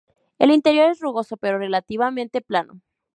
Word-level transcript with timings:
El 0.39 0.49
interior 0.49 0.89
es 0.89 0.99
rugoso 0.99 1.37
pero 1.37 1.59
relativamente 1.59 2.41
plano. 2.41 2.81